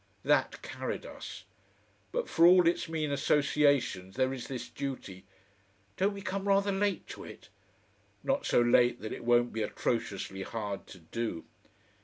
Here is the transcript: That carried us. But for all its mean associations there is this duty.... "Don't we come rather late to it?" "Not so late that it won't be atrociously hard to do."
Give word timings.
That 0.23 0.63
carried 0.63 1.05
us. 1.05 1.43
But 2.11 2.27
for 2.27 2.43
all 2.47 2.65
its 2.65 2.89
mean 2.89 3.11
associations 3.11 4.15
there 4.15 4.33
is 4.33 4.47
this 4.47 4.67
duty.... 4.67 5.25
"Don't 5.95 6.15
we 6.15 6.23
come 6.23 6.47
rather 6.47 6.71
late 6.71 7.05
to 7.09 7.23
it?" 7.23 7.49
"Not 8.23 8.43
so 8.47 8.61
late 8.63 9.01
that 9.01 9.13
it 9.13 9.23
won't 9.23 9.53
be 9.53 9.61
atrociously 9.61 10.41
hard 10.41 10.87
to 10.87 10.97
do." 10.97 11.45